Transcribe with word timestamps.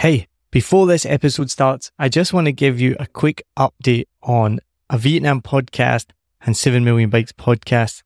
Hey, 0.00 0.28
before 0.50 0.86
this 0.86 1.04
episode 1.04 1.50
starts, 1.50 1.92
I 1.98 2.08
just 2.08 2.32
want 2.32 2.46
to 2.46 2.52
give 2.52 2.80
you 2.80 2.96
a 2.98 3.06
quick 3.06 3.42
update 3.58 4.06
on 4.22 4.60
a 4.88 4.96
Vietnam 4.96 5.42
podcast 5.42 6.06
and 6.40 6.56
7 6.56 6.82
Million 6.82 7.10
Bikes 7.10 7.32
podcast. 7.32 8.02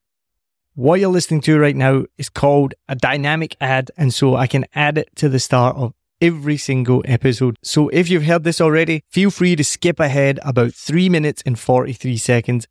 What 0.74 0.98
you're 0.98 1.08
listening 1.08 1.40
to 1.42 1.56
right 1.56 1.76
now 1.76 2.06
is 2.18 2.28
called 2.28 2.74
a 2.88 2.96
dynamic 2.96 3.56
ad, 3.60 3.92
and 3.96 4.12
so 4.12 4.34
I 4.34 4.48
can 4.48 4.64
add 4.74 4.98
it 4.98 5.14
to 5.14 5.28
the 5.28 5.38
start 5.38 5.76
of 5.76 5.94
every 6.20 6.56
single 6.56 7.04
episode. 7.04 7.58
So 7.62 7.90
if 7.90 8.08
you've 8.08 8.24
heard 8.24 8.42
this 8.42 8.60
already, 8.60 9.04
feel 9.08 9.30
free 9.30 9.54
to 9.54 9.62
skip 9.62 10.00
ahead 10.00 10.40
about 10.42 10.74
3 10.74 11.08
minutes 11.08 11.44
and 11.46 11.56
43 11.56 12.16
seconds. 12.16 12.66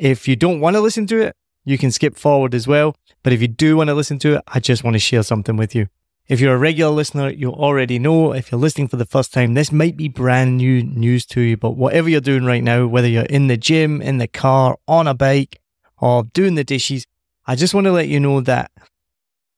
If 0.00 0.26
you 0.26 0.34
don't 0.34 0.58
want 0.58 0.74
to 0.74 0.80
listen 0.80 1.06
to 1.06 1.20
it, 1.20 1.36
you 1.64 1.78
can 1.78 1.92
skip 1.92 2.16
forward 2.16 2.56
as 2.56 2.66
well. 2.66 2.96
But 3.22 3.32
if 3.32 3.40
you 3.40 3.46
do 3.46 3.76
want 3.76 3.86
to 3.86 3.94
listen 3.94 4.18
to 4.18 4.38
it, 4.38 4.42
I 4.48 4.58
just 4.58 4.82
want 4.82 4.94
to 4.94 4.98
share 4.98 5.22
something 5.22 5.56
with 5.56 5.76
you. 5.76 5.86
If 6.26 6.40
you're 6.40 6.54
a 6.54 6.58
regular 6.58 6.90
listener, 6.90 7.28
you 7.28 7.50
already 7.50 7.98
know. 7.98 8.32
If 8.32 8.50
you're 8.50 8.60
listening 8.60 8.88
for 8.88 8.96
the 8.96 9.04
first 9.04 9.30
time, 9.30 9.52
this 9.52 9.70
might 9.70 9.94
be 9.94 10.08
brand 10.08 10.56
new 10.56 10.82
news 10.82 11.26
to 11.26 11.42
you. 11.42 11.58
But 11.58 11.72
whatever 11.72 12.08
you're 12.08 12.22
doing 12.22 12.46
right 12.46 12.64
now, 12.64 12.86
whether 12.86 13.06
you're 13.06 13.24
in 13.24 13.48
the 13.48 13.58
gym, 13.58 14.00
in 14.00 14.16
the 14.16 14.26
car, 14.26 14.78
on 14.88 15.06
a 15.06 15.12
bike, 15.12 15.60
or 15.98 16.24
doing 16.24 16.54
the 16.54 16.64
dishes, 16.64 17.06
I 17.46 17.56
just 17.56 17.74
want 17.74 17.84
to 17.86 17.92
let 17.92 18.08
you 18.08 18.20
know 18.20 18.40
that 18.40 18.70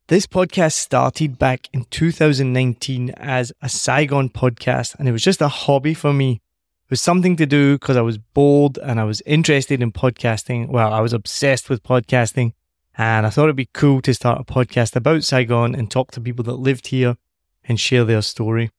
this 0.08 0.26
podcast 0.26 0.72
started 0.72 1.38
back 1.38 1.68
in 1.72 1.84
2019 1.84 3.10
as 3.10 3.52
a 3.62 3.68
Saigon 3.68 4.28
podcast, 4.28 4.96
and 4.98 5.08
it 5.08 5.12
was 5.12 5.22
just 5.22 5.40
a 5.40 5.48
hobby 5.48 5.94
for 5.94 6.12
me. 6.12 6.42
It 6.86 6.90
was 6.90 7.00
something 7.00 7.36
to 7.36 7.46
do 7.46 7.78
because 7.78 7.96
I 7.96 8.02
was 8.02 8.18
bored 8.18 8.76
and 8.78 8.98
I 8.98 9.04
was 9.04 9.22
interested 9.24 9.80
in 9.80 9.92
podcasting. 9.92 10.68
Well, 10.68 10.92
I 10.92 11.00
was 11.00 11.12
obsessed 11.12 11.70
with 11.70 11.84
podcasting. 11.84 12.54
And 12.98 13.26
I 13.26 13.30
thought 13.30 13.44
it'd 13.44 13.56
be 13.56 13.68
cool 13.72 14.00
to 14.02 14.14
start 14.14 14.40
a 14.40 14.44
podcast 14.44 14.96
about 14.96 15.24
Saigon 15.24 15.74
and 15.74 15.90
talk 15.90 16.12
to 16.12 16.20
people 16.20 16.44
that 16.44 16.54
lived 16.54 16.88
here 16.88 17.16
and 17.64 17.78
share 17.78 18.04
their 18.04 18.22
story. 18.22 18.70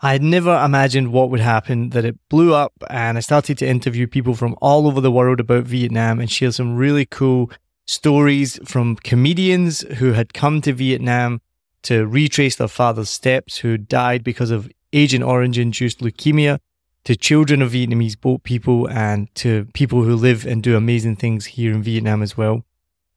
I 0.00 0.12
had 0.12 0.22
never 0.22 0.56
imagined 0.64 1.12
what 1.12 1.30
would 1.30 1.40
happen, 1.40 1.90
that 1.90 2.04
it 2.04 2.18
blew 2.28 2.54
up 2.54 2.72
and 2.90 3.16
I 3.16 3.20
started 3.20 3.58
to 3.58 3.68
interview 3.68 4.06
people 4.06 4.34
from 4.34 4.56
all 4.60 4.88
over 4.88 5.00
the 5.00 5.12
world 5.12 5.38
about 5.38 5.64
Vietnam 5.64 6.18
and 6.18 6.30
share 6.30 6.50
some 6.50 6.76
really 6.76 7.06
cool 7.06 7.50
stories 7.84 8.58
from 8.64 8.96
comedians 8.96 9.82
who 9.98 10.12
had 10.12 10.34
come 10.34 10.60
to 10.62 10.72
Vietnam 10.72 11.40
to 11.82 12.06
retrace 12.06 12.56
their 12.56 12.68
father's 12.68 13.10
steps, 13.10 13.58
who 13.58 13.76
died 13.76 14.24
because 14.24 14.50
of 14.50 14.70
Agent 14.92 15.24
Orange 15.24 15.58
induced 15.58 16.00
leukemia, 16.00 16.58
to 17.04 17.16
children 17.16 17.60
of 17.62 17.72
Vietnamese 17.72 18.20
boat 18.20 18.44
people 18.44 18.88
and 18.88 19.32
to 19.34 19.66
people 19.74 20.04
who 20.04 20.14
live 20.14 20.46
and 20.46 20.62
do 20.62 20.76
amazing 20.76 21.16
things 21.16 21.46
here 21.46 21.72
in 21.72 21.82
Vietnam 21.82 22.22
as 22.22 22.36
well. 22.36 22.64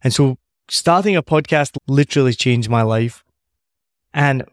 And 0.06 0.14
so 0.14 0.38
starting 0.70 1.16
a 1.16 1.24
podcast 1.24 1.78
literally 1.88 2.34
changed 2.34 2.70
my 2.70 2.84
life. 2.84 3.24
And 4.14 4.44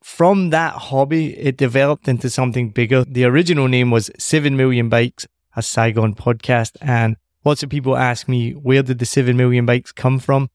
from 0.00 0.50
that 0.50 0.74
hobby, 0.74 1.36
it 1.36 1.56
developed 1.56 2.06
into 2.06 2.30
something 2.30 2.70
bigger. 2.70 3.04
The 3.04 3.24
original 3.24 3.66
name 3.66 3.90
was 3.90 4.12
7 4.16 4.56
Million 4.56 4.88
Bikes, 4.88 5.26
a 5.56 5.62
Saigon 5.62 6.14
podcast. 6.14 6.76
And 6.80 7.16
lots 7.44 7.64
of 7.64 7.68
people 7.68 7.96
ask 7.96 8.28
me, 8.28 8.52
where 8.52 8.84
did 8.84 9.00
the 9.00 9.04
7 9.04 9.36
million 9.36 9.66
bikes 9.66 9.90
come 9.90 10.20
from? 10.20 10.50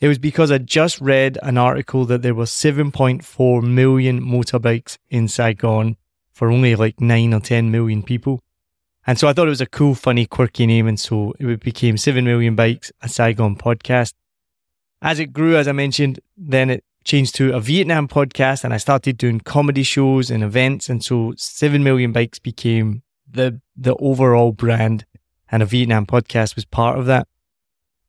It 0.00 0.08
was 0.08 0.18
because 0.18 0.50
I 0.50 0.56
just 0.56 0.98
read 1.02 1.38
an 1.42 1.58
article 1.58 2.06
that 2.06 2.22
there 2.22 2.34
were 2.34 2.44
7.4 2.44 3.62
million 3.62 4.22
motorbikes 4.22 4.96
in 5.10 5.28
Saigon 5.28 5.98
for 6.32 6.50
only 6.50 6.74
like 6.74 7.02
9 7.02 7.34
or 7.34 7.40
10 7.40 7.70
million 7.70 8.02
people. 8.02 8.40
And 9.10 9.18
so 9.18 9.26
I 9.26 9.32
thought 9.32 9.48
it 9.48 9.50
was 9.50 9.60
a 9.60 9.66
cool, 9.66 9.96
funny, 9.96 10.24
quirky 10.24 10.66
name. 10.66 10.86
And 10.86 11.00
so 11.00 11.34
it 11.40 11.58
became 11.58 11.96
7 11.96 12.24
Million 12.24 12.54
Bikes, 12.54 12.92
a 13.02 13.08
Saigon 13.08 13.56
podcast. 13.56 14.14
As 15.02 15.18
it 15.18 15.32
grew, 15.32 15.56
as 15.56 15.66
I 15.66 15.72
mentioned, 15.72 16.20
then 16.36 16.70
it 16.70 16.84
changed 17.02 17.34
to 17.34 17.52
a 17.52 17.58
Vietnam 17.58 18.06
podcast 18.06 18.62
and 18.62 18.72
I 18.72 18.76
started 18.76 19.18
doing 19.18 19.40
comedy 19.40 19.82
shows 19.82 20.30
and 20.30 20.44
events. 20.44 20.88
And 20.88 21.02
so 21.04 21.34
7 21.36 21.82
Million 21.82 22.12
Bikes 22.12 22.38
became 22.38 23.02
the, 23.28 23.60
the 23.76 23.96
overall 23.96 24.52
brand 24.52 25.06
and 25.50 25.60
a 25.60 25.66
Vietnam 25.66 26.06
podcast 26.06 26.54
was 26.54 26.64
part 26.64 26.96
of 26.96 27.06
that. 27.06 27.26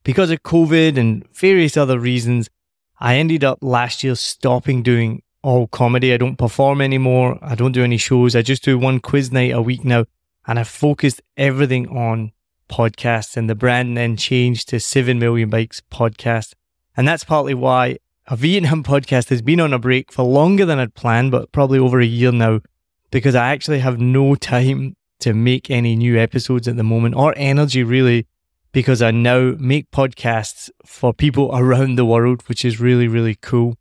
Because 0.04 0.30
of 0.30 0.44
COVID 0.44 0.96
and 0.96 1.26
various 1.34 1.76
other 1.76 1.98
reasons, 1.98 2.48
I 3.00 3.16
ended 3.16 3.42
up 3.42 3.58
last 3.60 4.04
year 4.04 4.14
stopping 4.14 4.84
doing 4.84 5.24
all 5.42 5.66
comedy. 5.66 6.14
I 6.14 6.16
don't 6.16 6.38
perform 6.38 6.80
anymore. 6.80 7.40
I 7.42 7.56
don't 7.56 7.72
do 7.72 7.82
any 7.82 7.96
shows. 7.96 8.36
I 8.36 8.42
just 8.42 8.62
do 8.62 8.78
one 8.78 9.00
quiz 9.00 9.32
night 9.32 9.50
a 9.50 9.60
week 9.60 9.84
now 9.84 10.04
and 10.46 10.58
I 10.58 10.64
focused 10.64 11.22
everything 11.36 11.88
on 11.88 12.32
podcasts 12.68 13.36
and 13.36 13.48
the 13.48 13.54
brand 13.54 13.96
then 13.96 14.16
changed 14.16 14.68
to 14.68 14.80
7 14.80 15.18
Million 15.18 15.50
Bikes 15.50 15.82
podcast. 15.92 16.54
And 16.96 17.06
that's 17.06 17.24
partly 17.24 17.54
why 17.54 17.98
a 18.26 18.36
Vietnam 18.36 18.82
podcast 18.84 19.28
has 19.28 19.42
been 19.42 19.60
on 19.60 19.72
a 19.72 19.78
break 19.78 20.10
for 20.10 20.24
longer 20.24 20.64
than 20.64 20.78
I'd 20.78 20.94
planned, 20.94 21.30
but 21.30 21.52
probably 21.52 21.78
over 21.78 22.00
a 22.00 22.06
year 22.06 22.32
now, 22.32 22.60
because 23.10 23.34
I 23.34 23.52
actually 23.52 23.80
have 23.80 24.00
no 24.00 24.34
time 24.54 24.96
to 25.20 25.32
make 25.32 25.70
any 25.70 25.94
new 25.94 26.18
episodes 26.18 26.66
at 26.66 26.76
the 26.76 26.82
moment 26.82 27.14
or 27.14 27.34
energy 27.36 27.84
really, 27.84 28.26
because 28.72 29.02
I 29.02 29.10
now 29.10 29.54
make 29.58 29.90
podcasts 29.90 30.70
for 30.84 31.12
people 31.12 31.50
around 31.54 31.96
the 31.96 32.04
world, 32.04 32.42
which 32.48 32.64
is 32.64 32.80
really, 32.80 33.06
really 33.06 33.36
cool. 33.36 33.76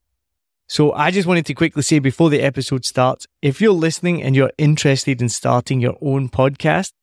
So 0.72 0.94
I 0.94 1.12
just 1.12 1.28
wanted 1.28 1.46
to 1.48 1.54
quickly 1.54 1.82
say 1.82 2.00
before 2.00 2.30
the 2.30 2.40
episode 2.40 2.86
starts, 2.86 3.28
if 3.42 3.60
you're 3.60 3.74
listening 3.74 4.24
and 4.24 4.38
you're 4.38 4.54
interested 4.58 5.22
in 5.22 5.28
starting 5.28 5.82
your 5.82 5.98
own 6.00 6.30
podcast, 6.30 6.94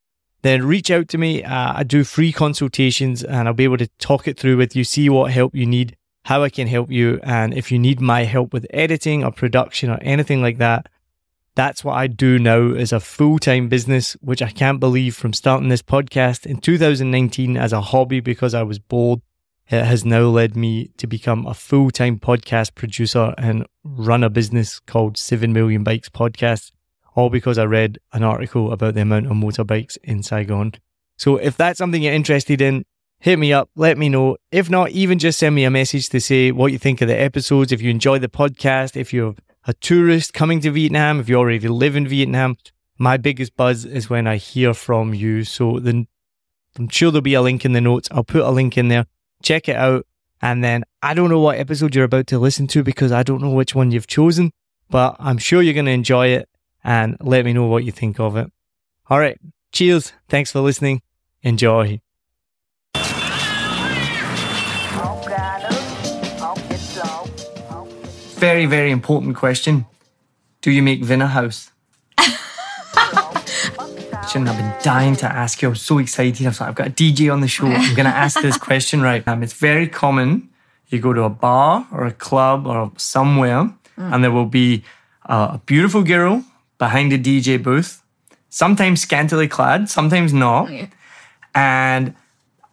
then 0.41 0.67
reach 0.67 0.91
out 0.91 1.06
to 1.09 1.19
me. 1.19 1.45
Uh, 1.45 1.75
I 1.77 1.83
do 1.83 2.03
free 2.03 2.33
consultations 2.33 3.23
and 3.23 3.47
I'll 3.47 3.53
be 3.53 3.65
able 3.65 3.77
to 3.77 3.91
talk 3.99 4.27
it 4.27 4.41
through 4.41 4.56
with 4.56 4.75
you, 4.75 4.84
see 4.84 5.11
what 5.11 5.33
help 5.33 5.55
you 5.55 5.67
need, 5.67 5.99
how 6.25 6.43
I 6.43 6.49
can 6.49 6.67
help 6.67 6.91
you. 6.91 7.21
And 7.23 7.53
if 7.53 7.71
you 7.71 7.79
need 7.79 8.01
my 8.01 8.25
help 8.25 8.55
with 8.55 8.67
editing 8.71 9.23
or 9.23 9.33
production 9.33 9.91
or 9.91 9.99
anything 10.00 10.41
like 10.41 10.56
that, 10.56 10.89
that's 11.55 11.85
what 11.85 11.99
I 11.99 12.06
do 12.06 12.39
now 12.39 12.71
as 12.71 12.95
a 12.95 13.00
full 13.00 13.39
time 13.39 13.69
business, 13.69 14.15
which 14.23 14.41
I 14.41 14.49
can't 14.49 14.81
believe 14.81 15.15
from 15.15 15.35
starting 15.35 15.69
this 15.69 15.83
podcast 15.83 16.47
in 16.47 16.62
2019 16.62 17.59
as 17.59 17.75
a 17.75 17.83
hobby 17.83 18.21
because 18.21 18.55
I 18.55 18.62
was 18.62 18.79
bored 18.79 19.21
it 19.71 19.84
has 19.84 20.05
now 20.05 20.23
led 20.23 20.56
me 20.56 20.91
to 20.97 21.06
become 21.06 21.47
a 21.47 21.53
full 21.53 21.91
time 21.91 22.19
podcast 22.19 22.75
producer 22.75 23.34
and 23.37 23.67
run 23.84 24.25
a 24.25 24.31
business 24.31 24.81
called 24.81 25.19
7 25.19 25.53
Million 25.53 25.84
Bikes 25.84 26.09
Podcast, 26.09 26.73
all 27.15 27.29
because 27.29 27.59
I 27.59 27.65
read 27.65 27.99
an 28.12 28.23
article 28.23 28.73
about 28.73 28.95
the 28.95 29.03
amount 29.03 29.27
of 29.27 29.33
motorbikes 29.33 29.99
in 30.03 30.23
Saigon. 30.23 30.73
So 31.19 31.37
if 31.37 31.56
that's 31.56 31.79
something 31.79 32.03
you're 32.03 32.15
interested 32.15 32.62
in, 32.62 32.84
hit 33.21 33.39
me 33.39 33.53
up, 33.53 33.69
let 33.77 33.99
me 33.99 34.09
know. 34.09 34.39
If 34.51 34.71
not, 34.71 34.91
even 34.91 35.19
just 35.19 35.39
send 35.39 35.55
me 35.55 35.65
a 35.65 35.71
message 35.71 36.09
to 36.11 36.21
say 36.21 36.50
what 36.50 36.73
you 36.73 36.79
think 36.79 37.03
of 37.03 37.09
the 37.09 37.21
episodes, 37.21 37.71
if 37.71 37.83
you 37.83 37.91
enjoy 37.91 38.19
the 38.21 38.29
podcast, 38.29 38.97
if 38.97 39.12
you're 39.12 39.35
a 39.67 39.75
tourist 39.75 40.33
coming 40.33 40.61
to 40.61 40.71
Vietnam, 40.71 41.21
if 41.21 41.29
you 41.29 41.37
already 41.37 41.69
live 41.69 41.95
in 41.95 42.09
Vietnam. 42.09 42.56
My 42.97 43.17
biggest 43.19 43.55
buzz 43.55 43.85
is 43.85 44.09
when 44.09 44.27
I 44.27 44.37
hear 44.37 44.73
from 44.73 45.12
you. 45.12 45.45
So 45.45 45.79
then 45.79 46.06
I'm 46.79 46.89
sure 46.89 47.11
there'll 47.11 47.23
be 47.23 47.35
a 47.35 47.43
link 47.43 47.65
in 47.65 47.73
the 47.73 47.81
notes. 47.81 48.09
I'll 48.11 48.25
put 48.25 48.43
a 48.43 48.50
link 48.50 48.79
in 48.79 48.89
there 48.89 49.06
check 49.43 49.69
it 49.69 49.76
out. 49.76 50.06
And 50.41 50.62
then 50.62 50.84
I 51.03 51.15
don't 51.15 51.31
know 51.31 51.41
what 51.41 51.59
episode 51.59 51.94
you're 51.94 52.04
about 52.04 52.26
to 52.28 52.38
listen 52.38 52.66
to 52.69 52.82
because 52.82 53.10
I 53.12 53.22
don't 53.22 53.43
know 53.43 53.50
which 53.50 53.75
one 53.75 53.91
you've 53.91 54.06
chosen, 54.06 54.53
but 54.88 55.16
I'm 55.19 55.38
sure 55.38 55.62
you're 55.62 55.75
going 55.75 55.87
to 55.87 55.93
enjoy 55.93 56.28
it 56.28 56.49
and 56.84 57.16
let 57.21 57.44
me 57.44 57.53
know 57.53 57.66
what 57.66 57.84
you 57.84 57.93
think 57.93 58.21
of 58.21 58.37
it. 58.37 58.50
All 59.10 59.19
right. 59.19 59.38
Cheers. 59.72 60.12
Thanks 60.28 60.53
for 60.53 60.60
listening. 60.60 61.03
Enjoy. 61.43 62.00
Very, 68.38 68.66
very 68.66 68.93
important 68.93 69.34
question. 69.37 69.87
Do 70.60 70.70
you 70.70 70.82
make 70.82 71.03
Vina 71.03 71.26
House? 71.26 71.72
Question 74.28 74.47
I've 74.47 74.59
been 74.59 74.75
dying 74.83 75.16
to 75.16 75.27
ask 75.27 75.62
you. 75.62 75.69
I'm 75.69 75.75
so 75.75 75.97
excited. 75.97 76.44
I 76.44 76.50
was 76.50 76.61
like, 76.61 76.69
I've 76.69 76.75
got 76.75 76.89
a 76.89 76.91
DJ 76.91 77.33
on 77.33 77.41
the 77.41 77.49
show. 77.49 77.65
I'm 77.65 77.94
going 77.94 78.05
to 78.05 78.15
ask 78.15 78.39
this 78.43 78.59
question 78.59 79.00
right 79.00 79.27
now. 79.27 79.41
It's 79.41 79.55
very 79.55 79.89
common. 79.89 80.50
You 80.89 81.00
go 81.00 81.15
to 81.15 81.22
a 81.22 81.31
bar 81.31 81.87
or 81.91 82.05
a 82.05 82.12
club 82.12 82.67
or 82.67 82.93
somewhere, 82.99 83.62
mm. 83.65 83.72
and 83.97 84.22
there 84.22 84.31
will 84.31 84.44
be 84.44 84.84
a 85.25 85.59
beautiful 85.65 86.03
girl 86.03 86.44
behind 86.76 87.11
a 87.14 87.19
DJ 87.19 87.62
booth, 87.62 88.03
sometimes 88.50 89.00
scantily 89.00 89.49
clad, 89.49 89.88
sometimes 89.88 90.35
not. 90.35 90.70
Yeah. 90.70 90.88
And 91.55 92.14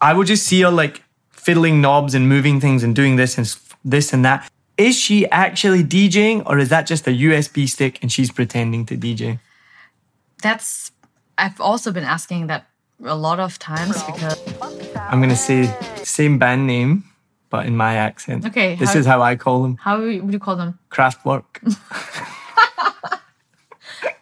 I 0.02 0.12
would 0.12 0.28
just 0.28 0.46
see 0.46 0.60
her 0.64 0.72
like 0.72 1.04
fiddling 1.32 1.80
knobs 1.80 2.14
and 2.14 2.28
moving 2.28 2.60
things 2.60 2.84
and 2.84 2.94
doing 2.94 3.16
this 3.16 3.38
and 3.38 3.48
this 3.86 4.12
and 4.12 4.26
that. 4.26 4.52
Is 4.78 5.00
she 5.00 5.26
actually 5.30 5.86
DJing 5.86 6.44
or 6.48 6.58
is 6.58 6.68
that 6.68 6.86
just 6.86 7.08
a 7.08 7.12
USB 7.12 7.70
stick 7.70 8.00
and 8.02 8.12
she's 8.12 8.30
pretending 8.30 8.86
to 8.88 8.98
DJ? 8.98 9.40
That's 10.42 10.92
I've 11.38 11.60
also 11.60 11.92
been 11.92 12.04
asking 12.04 12.48
that 12.48 12.68
a 13.04 13.16
lot 13.16 13.40
of 13.40 13.60
times 13.60 14.02
because 14.04 14.40
I'm 14.96 15.20
gonna 15.22 15.36
say 15.36 15.74
same 16.04 16.40
band 16.40 16.66
name, 16.68 17.04
but 17.50 17.66
in 17.66 17.76
my 17.76 17.96
accent. 17.96 18.46
Okay. 18.46 18.76
This 18.76 18.94
how, 18.94 19.00
is 19.00 19.06
how 19.06 19.22
I 19.22 19.36
call 19.36 19.64
them. 19.64 19.78
How 19.78 20.00
would 20.00 20.34
you 20.34 20.40
call 20.40 20.56
them? 20.56 20.80
Kraftwerk. 20.90 21.44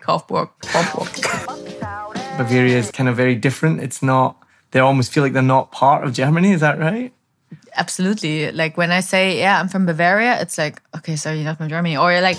Kraftwerk. 0.01 0.49
Kraftwerk. 0.61 2.37
Bavaria 2.37 2.77
is 2.77 2.91
kind 2.91 3.07
of 3.07 3.15
very 3.15 3.35
different. 3.35 3.81
It's 3.81 4.01
not. 4.01 4.37
They 4.71 4.79
almost 4.79 5.13
feel 5.13 5.23
like 5.23 5.33
they're 5.33 5.43
not 5.43 5.71
part 5.71 6.03
of 6.03 6.13
Germany. 6.13 6.51
Is 6.51 6.61
that 6.61 6.79
right? 6.79 7.13
Absolutely. 7.75 8.51
Like 8.51 8.75
when 8.75 8.91
I 8.91 9.01
say, 9.01 9.37
"Yeah, 9.37 9.59
I'm 9.59 9.69
from 9.69 9.85
Bavaria," 9.85 10.41
it's 10.41 10.57
like, 10.57 10.81
okay, 10.97 11.15
so 11.15 11.31
you're 11.31 11.43
not 11.43 11.57
from 11.57 11.69
Germany, 11.69 11.95
or 11.95 12.11
you're 12.11 12.21
like 12.21 12.37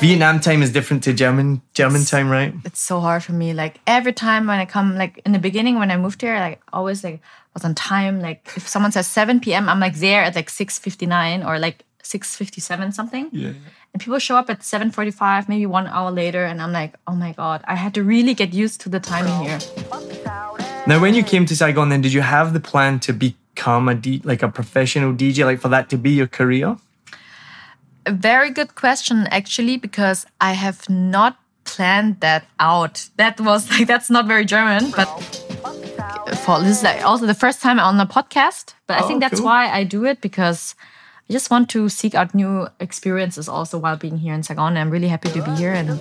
Vietnam 0.00 0.40
time 0.40 0.62
is 0.62 0.72
different 0.72 1.02
to 1.02 1.12
German 1.12 1.60
German 1.74 2.06
time, 2.06 2.30
right? 2.30 2.54
It's 2.64 2.80
so 2.80 3.00
hard 3.00 3.22
for 3.22 3.32
me. 3.32 3.52
Like 3.52 3.80
every 3.86 4.14
time 4.14 4.46
when 4.46 4.58
I 4.58 4.64
come, 4.64 4.96
like 4.96 5.20
in 5.26 5.32
the 5.32 5.38
beginning 5.38 5.78
when 5.78 5.90
I 5.90 5.98
moved 5.98 6.22
here, 6.22 6.38
like 6.38 6.62
always 6.72 7.04
like 7.04 7.20
was 7.52 7.66
on 7.66 7.74
time. 7.74 8.18
Like 8.20 8.50
if 8.56 8.66
someone 8.66 8.92
says 8.92 9.06
7 9.06 9.40
p.m., 9.40 9.68
I'm 9.68 9.78
like 9.78 9.96
there 9.96 10.22
at 10.22 10.34
like 10.34 10.48
6:59 10.48 11.46
or 11.46 11.58
like 11.58 11.84
6:57 12.02 12.94
something. 12.94 13.28
Yeah. 13.30 13.52
And 13.92 14.00
people 14.00 14.18
show 14.18 14.36
up 14.36 14.48
at 14.48 14.60
7:45, 14.60 15.50
maybe 15.50 15.66
one 15.66 15.86
hour 15.86 16.10
later, 16.10 16.46
and 16.46 16.62
I'm 16.62 16.72
like, 16.72 16.94
oh 17.06 17.14
my 17.14 17.32
god, 17.32 17.62
I 17.66 17.74
had 17.74 17.92
to 17.94 18.02
really 18.02 18.32
get 18.32 18.54
used 18.54 18.80
to 18.82 18.88
the 18.88 19.00
timing 19.00 19.38
here. 19.44 19.58
Now, 20.86 20.98
when 20.98 21.14
you 21.14 21.22
came 21.22 21.44
to 21.44 21.54
Saigon, 21.54 21.90
then 21.90 22.00
did 22.00 22.14
you 22.14 22.22
have 22.22 22.54
the 22.54 22.60
plan 22.60 23.00
to 23.00 23.12
become 23.12 23.86
a 23.86 23.94
D, 23.94 24.22
like 24.24 24.42
a 24.42 24.48
professional 24.48 25.12
DJ, 25.12 25.44
like 25.44 25.60
for 25.60 25.68
that 25.68 25.90
to 25.90 25.98
be 25.98 26.12
your 26.12 26.26
career? 26.26 26.78
A 28.06 28.12
very 28.12 28.50
good 28.50 28.74
question, 28.74 29.26
actually, 29.30 29.76
because 29.76 30.26
I 30.40 30.52
have 30.52 30.88
not 30.88 31.38
planned 31.64 32.20
that 32.20 32.44
out. 32.58 33.08
That 33.16 33.40
was 33.40 33.70
like 33.78 33.86
that's 33.86 34.10
not 34.10 34.26
very 34.26 34.44
German, 34.44 34.90
but 34.90 35.06
for 36.44 36.58
this 36.60 36.78
is 36.78 36.82
like 36.82 37.04
also 37.04 37.26
the 37.26 37.34
first 37.34 37.60
time 37.60 37.78
on 37.78 38.00
a 38.00 38.06
podcast. 38.06 38.74
But 38.86 38.98
I 38.98 39.04
Oh, 39.04 39.08
think 39.08 39.20
that's 39.20 39.36
cool. 39.40 39.46
why 39.46 39.68
I 39.70 39.84
do 39.84 40.04
it 40.06 40.20
because 40.20 40.74
I 41.28 41.32
just 41.32 41.50
want 41.50 41.68
to 41.70 41.88
seek 41.88 42.14
out 42.14 42.34
new 42.34 42.68
experiences 42.80 43.48
also 43.48 43.78
while 43.78 43.96
being 43.96 44.18
here 44.18 44.34
in 44.34 44.42
Saigon. 44.42 44.76
I'm 44.76 44.90
really 44.90 45.08
happy 45.08 45.28
to 45.30 45.42
be 45.42 45.50
here 45.52 45.72
and 45.72 46.00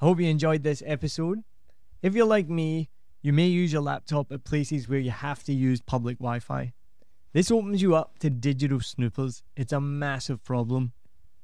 I 0.00 0.04
hope 0.06 0.20
you 0.20 0.28
enjoyed 0.28 0.62
this 0.62 0.82
episode. 0.86 1.42
If 2.02 2.14
you're 2.14 2.26
like 2.26 2.48
me, 2.48 2.88
you 3.20 3.34
may 3.34 3.46
use 3.46 3.74
your 3.74 3.82
laptop 3.82 4.32
at 4.32 4.44
places 4.44 4.88
where 4.88 4.98
you 4.98 5.10
have 5.10 5.42
to 5.44 5.52
use 5.52 5.82
public 5.82 6.16
Wi 6.18 6.38
Fi. 6.38 6.72
This 7.34 7.50
opens 7.50 7.82
you 7.82 7.94
up 7.94 8.18
to 8.20 8.30
digital 8.30 8.80
snoopers. 8.80 9.42
It's 9.54 9.72
a 9.72 9.80
massive 9.80 10.42
problem. 10.42 10.92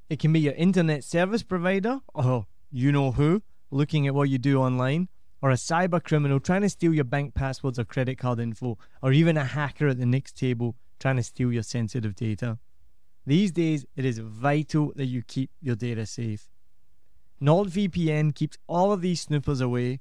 It 0.08 0.19
can 0.19 0.32
be 0.32 0.41
your 0.41 0.55
internet 0.55 1.05
service 1.05 1.43
provider, 1.43 2.00
or 2.14 2.47
you 2.70 2.91
know 2.91 3.12
who, 3.12 3.43
looking 3.70 4.06
at 4.06 4.14
what 4.14 4.31
you 4.31 4.38
do 4.38 4.58
online, 4.58 5.08
or 5.43 5.50
a 5.50 5.55
cyber 5.55 6.03
criminal 6.03 6.41
trying 6.41 6.62
to 6.62 6.70
steal 6.70 6.94
your 6.94 7.05
bank 7.05 7.35
passwords 7.35 7.79
or 7.79 7.85
credit 7.85 8.17
card 8.17 8.41
info, 8.41 8.79
or 9.02 9.12
even 9.12 9.37
a 9.37 9.44
hacker 9.44 9.88
at 9.88 9.99
the 9.99 10.06
next 10.06 10.38
table 10.38 10.75
trying 10.99 11.17
to 11.17 11.23
steal 11.23 11.52
your 11.52 11.62
sensitive 11.62 12.14
data. 12.14 12.59
These 13.26 13.52
days, 13.52 13.85
it 13.94 14.06
is 14.06 14.20
vital 14.20 14.94
that 14.97 15.06
you 15.06 15.23
keep 15.23 15.50
your 15.61 15.76
data 15.76 16.06
safe. 16.06 16.49
NordVPN 17.43 18.35
keeps 18.35 18.56
all 18.67 18.93
of 18.93 19.02
these 19.02 19.20
snoopers 19.20 19.61
away. 19.61 20.00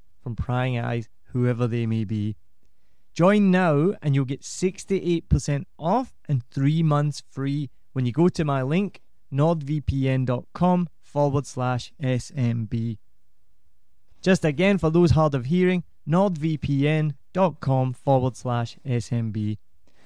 from 0.21 0.35
prying 0.35 0.77
eyes, 0.77 1.09
whoever 1.33 1.67
they 1.67 1.85
may 1.85 2.03
be. 2.03 2.35
Join 3.13 3.51
now 3.51 3.93
and 4.01 4.15
you'll 4.15 4.25
get 4.25 4.41
68% 4.41 5.65
off 5.77 6.13
and 6.29 6.43
three 6.49 6.81
months 6.81 7.23
free 7.29 7.69
when 7.93 8.05
you 8.05 8.11
go 8.11 8.29
to 8.29 8.45
my 8.45 8.61
link, 8.61 9.01
nordvpn.com 9.33 10.89
forward 11.01 11.45
slash 11.45 11.91
SMB. 12.01 12.97
Just 14.21 14.45
again, 14.45 14.77
for 14.77 14.89
those 14.89 15.11
hard 15.11 15.33
of 15.35 15.45
hearing, 15.45 15.83
nordvpn.com 16.07 17.93
forward 17.93 18.37
slash 18.37 18.77
SMB. 18.85 19.57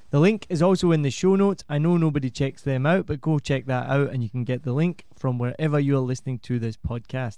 The 0.09 0.19
link 0.19 0.45
is 0.49 0.61
also 0.61 0.91
in 0.91 1.01
the 1.01 1.11
show 1.11 1.35
notes. 1.35 1.63
I 1.67 1.77
know 1.77 1.97
nobody 1.97 2.29
checks 2.29 2.61
them 2.61 2.85
out, 2.85 3.05
but 3.05 3.21
go 3.21 3.37
check 3.37 3.65
that 3.65 3.89
out 3.89 4.11
and 4.11 4.23
you 4.23 4.29
can 4.29 4.45
get 4.45 4.63
the 4.63 4.73
link 4.73 5.05
from 5.15 5.37
wherever 5.37 5.79
you're 5.79 5.99
listening 5.99 6.39
to 6.39 6.57
this 6.57 6.77
podcast. 6.77 7.37